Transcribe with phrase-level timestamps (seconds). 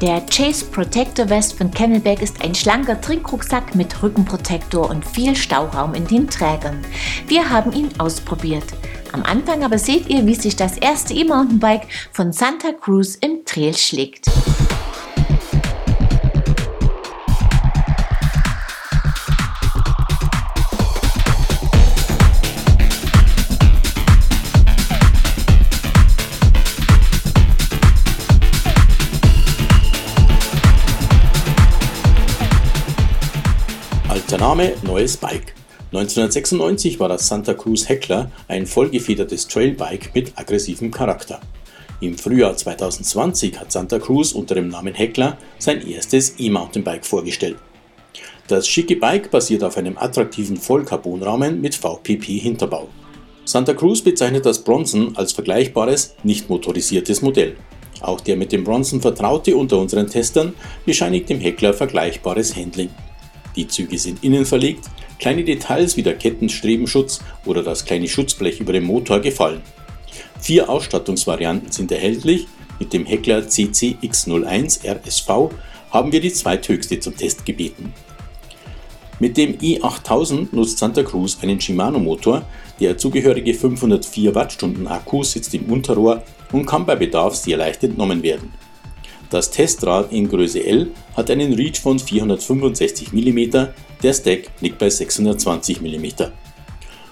[0.00, 5.94] Der Chase Protector Vest von Camelback ist ein schlanker Trinkrucksack mit Rückenprotektor und viel Stauraum
[5.94, 6.84] in den Trägern.
[7.28, 8.64] Wir haben ihn ausprobiert.
[9.12, 13.74] Am Anfang aber seht ihr, wie sich das erste E-Mountainbike von Santa Cruz im Trail
[13.76, 14.28] schlägt.
[34.14, 35.54] Alter Name, neues Bike.
[35.92, 41.40] 1996 war das Santa Cruz Heckler ein vollgefedertes Trailbike mit aggressivem Charakter.
[42.00, 47.56] Im Frühjahr 2020 hat Santa Cruz unter dem Namen Heckler sein erstes E-Mountainbike vorgestellt.
[48.46, 52.86] Das schicke Bike basiert auf einem attraktiven Vollcarbonrahmen mit VPP-Hinterbau.
[53.44, 57.56] Santa Cruz bezeichnet das Bronson als vergleichbares, nicht motorisiertes Modell.
[58.00, 60.54] Auch der mit dem Bronson Vertraute unter unseren Testern
[60.86, 62.90] bescheinigt dem Heckler vergleichbares Handling.
[63.56, 64.88] Die Züge sind innen verlegt,
[65.18, 69.62] Kleine Details wie der Kettenstrebenschutz oder das kleine Schutzblech über dem Motor gefallen.
[70.40, 72.46] Vier Ausstattungsvarianten sind erhältlich.
[72.78, 75.54] Mit dem Heckler CCX01 RSV
[75.90, 77.92] haben wir die zweithöchste zum Test gebeten.
[79.20, 82.42] Mit dem i8000 nutzt Santa Cruz einen Shimano-Motor,
[82.80, 88.24] der zugehörige 504 Wattstunden Akku sitzt im Unterrohr und kann bei Bedarf sehr leicht entnommen
[88.24, 88.52] werden.
[89.34, 93.66] Das Testrad in Größe L hat einen Reach von 465 mm,
[94.00, 96.06] der Stack liegt bei 620 mm.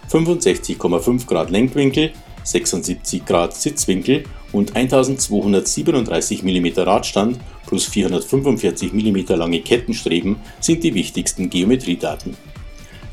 [0.09, 2.12] 65,5 Grad Lenkwinkel,
[2.45, 11.50] 76 Grad Sitzwinkel und 1237 mm Radstand plus 445 mm lange Kettenstreben sind die wichtigsten
[11.50, 12.37] Geometriedaten.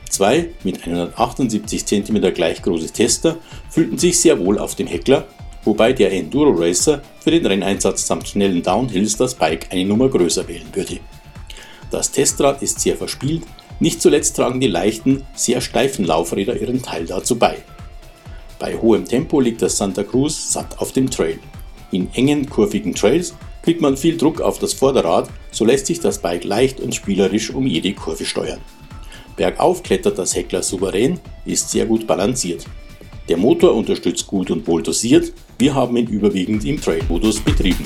[0.08, 3.40] Zwei mit 178 cm gleich große Tester
[3.72, 5.28] fühlten sich sehr wohl auf dem Heckler,
[5.64, 10.48] wobei der Enduro Racer für den Renneinsatz samt schnellen Downhills das Bike eine Nummer größer
[10.48, 11.00] wählen würde.
[11.92, 13.44] Das Testrad ist sehr verspielt
[13.80, 17.58] nicht zuletzt tragen die leichten, sehr steifen Laufräder ihren Teil dazu bei.
[18.60, 21.40] Bei hohem Tempo liegt das Santa Cruz satt auf dem Trail.
[21.92, 26.20] In engen, kurvigen Trails kriegt man viel Druck auf das Vorderrad, so lässt sich das
[26.20, 28.60] Bike leicht und spielerisch um jede Kurve steuern.
[29.38, 32.66] Bergauf klettert das Heckler souverän, ist sehr gut balanciert.
[33.30, 37.86] Der Motor unterstützt gut und wohl dosiert, wir haben ihn überwiegend im Trail-Modus betrieben.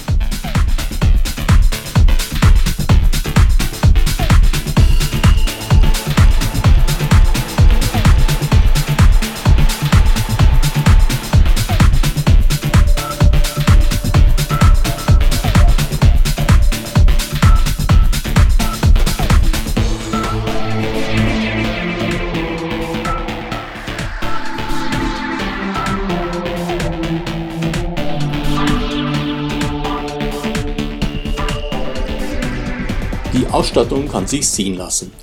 [33.63, 35.13] Ausstattung kann sich sehen lassen.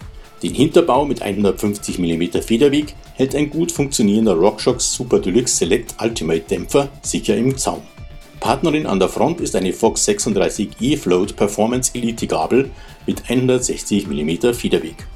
[0.43, 6.45] Den Hinterbau mit 150 mm Federweg hält ein gut funktionierender RockShox Super Deluxe Select Ultimate
[6.49, 7.83] Dämpfer sicher im Zaum.
[8.41, 12.71] Partnerin an der Front ist eine Fox 36E Float Performance Elite Gabel
[13.07, 15.07] mit 160 mm Federweg.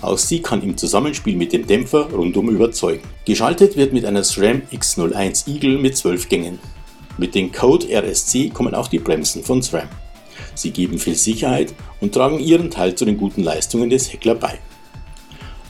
[0.00, 3.02] Auch sie kann im Zusammenspiel mit dem Dämpfer rundum überzeugen.
[3.24, 6.60] Geschaltet wird mit einer SRAM X01 Eagle mit 12 Gängen.
[7.18, 9.88] Mit dem Code RSC kommen auch die Bremsen von SRAM.
[10.60, 14.58] Sie geben viel Sicherheit und tragen ihren Teil zu den guten Leistungen des Heckler bei.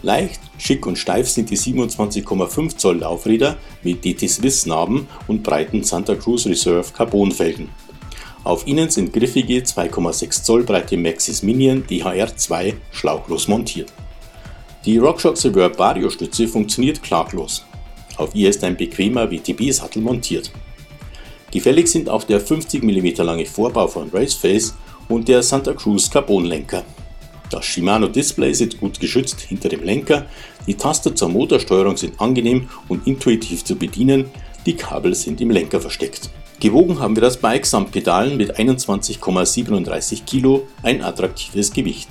[0.03, 5.85] Leicht, schick und steif sind die 27,5 Zoll Laufräder mit DT Swiss Narben und breiten
[5.85, 7.69] Santa Cruz Reserve Carbonfelgen.
[8.43, 13.93] Auf ihnen sind griffige 2,6 Zoll breite Maxis Minion DHR2 schlauchlos montiert.
[14.87, 17.67] Die RockShox Reverb Vario Stütze funktioniert klaglos.
[18.17, 20.51] Auf ihr ist ein bequemer WTB-Sattel montiert.
[21.51, 24.75] Gefällig sind auch der 50 mm lange Vorbau von Raceface
[25.09, 26.85] und der Santa Cruz Carbonlenker.
[27.51, 30.27] Das Shimano Display sitzt gut geschützt hinter dem Lenker,
[30.69, 34.27] die Taster zur Motorsteuerung sind angenehm und intuitiv zu bedienen,
[34.67, 36.31] die Kabel sind im Lenker versteckt.
[36.61, 42.11] Gewogen haben wir das Bike samt Pedalen mit 21,37 Kilo, ein attraktives Gewicht.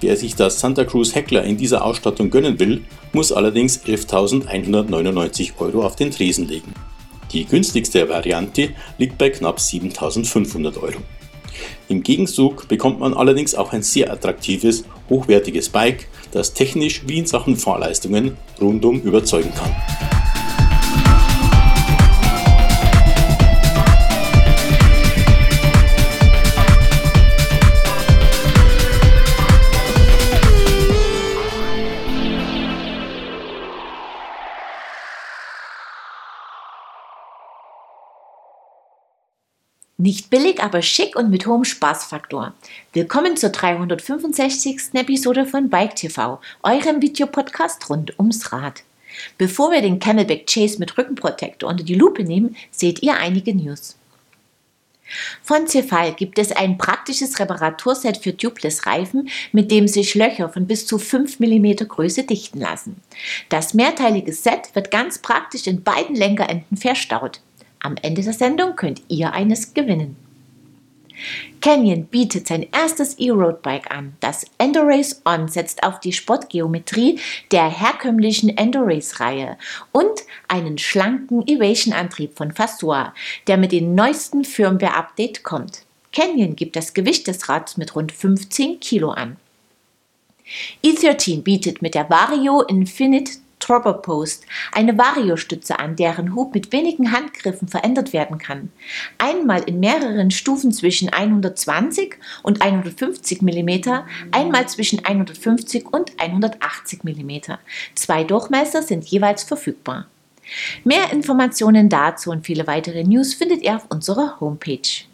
[0.00, 5.84] Wer sich das Santa Cruz Heckler in dieser Ausstattung gönnen will, muss allerdings 11.199 Euro
[5.84, 6.72] auf den Tresen legen.
[7.32, 10.98] Die günstigste Variante liegt bei knapp 7500 Euro.
[11.88, 17.26] Im Gegenzug bekommt man allerdings auch ein sehr attraktives, hochwertiges Bike, das technisch wie in
[17.26, 20.19] Sachen Fahrleistungen rundum überzeugen kann.
[40.00, 42.54] Nicht billig, aber schick und mit hohem Spaßfaktor.
[42.94, 44.94] Willkommen zur 365.
[44.94, 48.82] Episode von Bike TV, eurem Videopodcast rund ums Rad.
[49.36, 53.98] Bevor wir den Camelback Chase mit Rückenprotektor unter die Lupe nehmen, seht ihr einige News.
[55.42, 60.86] Von Cefal gibt es ein praktisches Reparaturset für Tubeless-Reifen, mit dem sich Löcher von bis
[60.86, 63.02] zu 5 mm Größe dichten lassen.
[63.50, 67.42] Das mehrteilige Set wird ganz praktisch in beiden Lenkerenden verstaut.
[67.80, 70.16] Am Ende der Sendung könnt ihr eines gewinnen.
[71.60, 74.14] Canyon bietet sein erstes E-Road-Bike an.
[74.20, 77.18] Das Endorace On setzt auf die Sportgeometrie
[77.50, 79.58] der herkömmlichen Endorace-Reihe
[79.92, 83.14] und einen schlanken Evasion-Antrieb von Fasua,
[83.46, 85.84] der mit dem neuesten Firmware-Update kommt.
[86.12, 89.36] Canyon gibt das Gewicht des Rads mit rund 15 Kilo an.
[90.82, 93.32] E13 bietet mit der Vario Infinite
[93.78, 98.72] Post eine Variostütze an, deren Hub mit wenigen Handgriffen verändert werden kann.
[99.18, 103.70] Einmal in mehreren Stufen zwischen 120 und 150 mm,
[104.32, 107.52] einmal zwischen 150 und 180 mm.
[107.94, 110.06] Zwei Durchmesser sind jeweils verfügbar.
[110.82, 115.04] Mehr Informationen dazu und viele weitere News findet ihr auf unserer Homepage.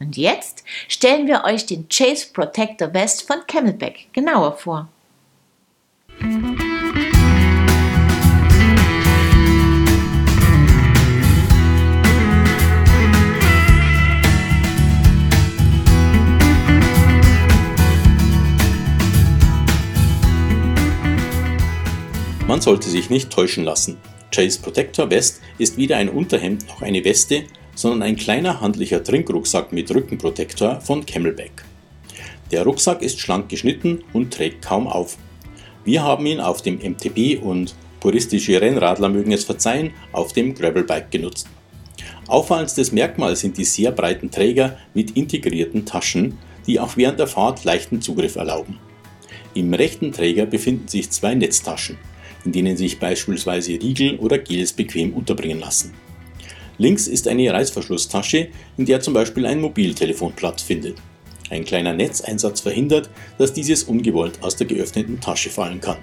[0.00, 4.88] Und jetzt stellen wir euch den Chase Protector Vest von Camelback genauer vor.
[22.60, 23.96] Man sollte sich nicht täuschen lassen.
[24.30, 29.72] Chase Protector Vest ist weder ein Unterhemd noch eine Weste, sondern ein kleiner handlicher Trinkrucksack
[29.72, 31.64] mit Rückenprotektor von Camelback.
[32.50, 35.16] Der Rucksack ist schlank geschnitten und trägt kaum auf.
[35.86, 41.10] Wir haben ihn auf dem MTB und puristische Rennradler mögen es verzeihen, auf dem Gravelbike
[41.10, 41.48] genutzt.
[42.26, 46.36] Auffallendstes Merkmal sind die sehr breiten Träger mit integrierten Taschen,
[46.66, 48.78] die auch während der Fahrt leichten Zugriff erlauben.
[49.54, 51.96] Im rechten Träger befinden sich zwei Netztaschen
[52.44, 55.92] in denen sich beispielsweise Riegel oder Gels bequem unterbringen lassen.
[56.78, 58.48] Links ist eine Reißverschlusstasche,
[58.78, 60.96] in der zum Beispiel ein Mobiltelefon Platz findet.
[61.50, 65.98] Ein kleiner Netzeinsatz verhindert, dass dieses ungewollt aus der geöffneten Tasche fallen kann.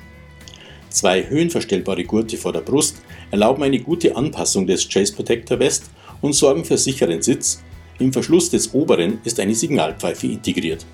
[0.89, 2.97] Zwei höhenverstellbare Gurte vor der Brust
[3.31, 5.85] erlauben eine gute Anpassung des Chase Protector Vest
[6.21, 7.63] und sorgen für sicheren Sitz.
[7.99, 10.85] Im Verschluss des oberen ist eine Signalpfeife integriert.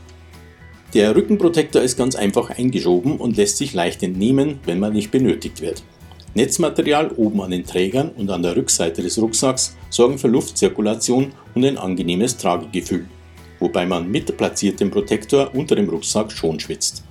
[0.94, 5.60] Der Rückenprotektor ist ganz einfach eingeschoben und lässt sich leicht entnehmen, wenn man nicht benötigt
[5.60, 5.81] wird.
[6.36, 11.66] Netzmaterial oben an den Trägern und an der Rückseite des Rucksacks sorgen für Luftzirkulation und
[11.66, 13.07] ein angenehmes Tragegefühl,
[13.60, 17.04] wobei man mit platziertem Protektor unter dem Rucksack schon schwitzt.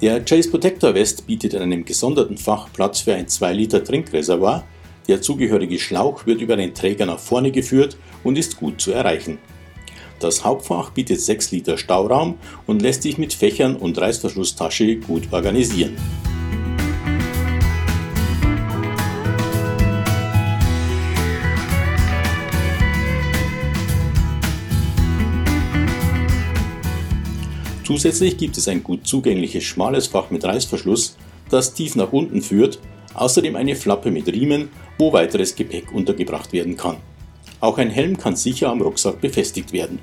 [0.00, 4.64] Der Chase Protector Vest bietet in einem gesonderten Fach Platz für ein 2 Liter Trinkreservoir.
[5.06, 9.38] Der zugehörige Schlauch wird über den Träger nach vorne geführt und ist gut zu erreichen.
[10.24, 15.98] Das Hauptfach bietet 6 Liter Stauraum und lässt sich mit Fächern und Reißverschlusstasche gut organisieren.
[27.84, 31.18] Zusätzlich gibt es ein gut zugängliches schmales Fach mit Reißverschluss,
[31.50, 32.78] das tief nach unten führt,
[33.12, 36.96] außerdem eine Flappe mit Riemen, wo weiteres Gepäck untergebracht werden kann.
[37.60, 39.98] Auch ein Helm kann sicher am Rucksack befestigt werden.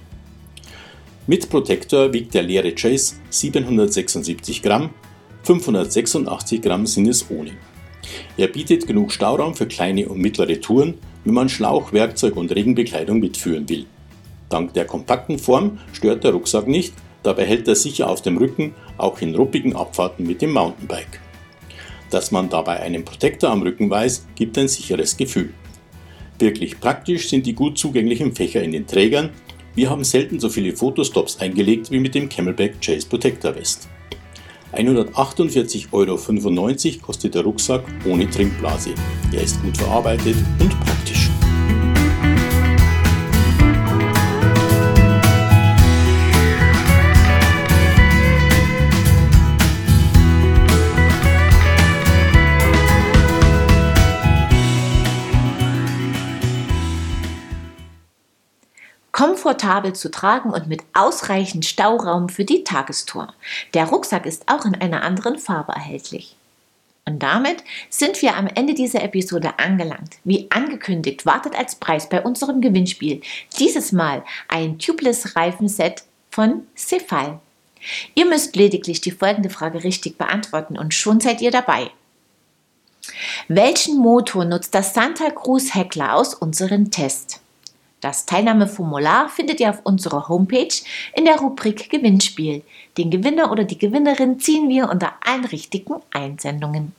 [1.27, 4.89] Mit Protektor wiegt der leere Chase 776 Gramm,
[5.43, 7.51] 586 Gramm sind es ohne.
[8.37, 13.19] Er bietet genug Stauraum für kleine und mittlere Touren, wenn man Schlauch, Werkzeug und Regenbekleidung
[13.19, 13.85] mitführen will.
[14.49, 18.73] Dank der kompakten Form stört der Rucksack nicht, dabei hält er sicher auf dem Rücken,
[18.97, 21.21] auch in ruppigen Abfahrten mit dem Mountainbike.
[22.09, 25.53] Dass man dabei einen Protektor am Rücken weiß, gibt ein sicheres Gefühl.
[26.39, 29.29] Wirklich praktisch sind die gut zugänglichen Fächer in den Trägern.
[29.73, 33.87] Wir haben selten so viele Fotostops eingelegt wie mit dem Camelback Chase Protector Vest.
[34.73, 36.17] 148,95 Euro
[37.01, 38.93] kostet der Rucksack ohne Trinkblase.
[39.31, 41.20] Er ist gut verarbeitet und praktisch.
[59.41, 63.33] Komfortabel zu tragen und mit ausreichend Stauraum für die Tagestour.
[63.73, 66.35] Der Rucksack ist auch in einer anderen Farbe erhältlich.
[67.07, 70.17] Und damit sind wir am Ende dieser Episode angelangt.
[70.23, 73.21] Wie angekündigt, wartet als Preis bei unserem Gewinnspiel
[73.57, 77.39] dieses Mal ein Tubeless Reifenset von Cefal.
[78.13, 81.89] Ihr müsst lediglich die folgende Frage richtig beantworten und schon seid ihr dabei.
[83.47, 87.40] Welchen Motor nutzt das Santa Cruz Heckler aus unserem Test?
[88.01, 90.73] Das Teilnahmeformular findet ihr auf unserer Homepage
[91.15, 92.63] in der Rubrik Gewinnspiel.
[92.97, 96.93] Den Gewinner oder die Gewinnerin ziehen wir unter allen richtigen Einsendungen.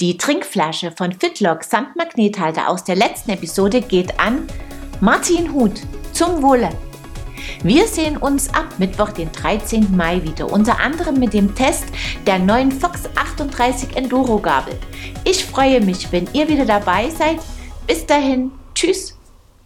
[0.00, 4.46] Die Trinkflasche von Fitlock samt Magnethalter aus der letzten Episode geht an
[5.00, 5.82] Martin Huth.
[6.12, 6.70] Zum Wohle!
[7.62, 9.94] Wir sehen uns ab Mittwoch, den 13.
[9.94, 11.84] Mai wieder, unter anderem mit dem Test
[12.26, 14.78] der neuen Fox 38 Enduro Gabel.
[15.24, 17.38] Ich freue mich, wenn ihr wieder dabei seid.
[17.86, 19.15] Bis dahin, tschüss